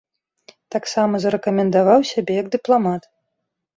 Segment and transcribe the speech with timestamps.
[0.75, 3.01] Таксама зарэкамендаваў сябе як дыпламат.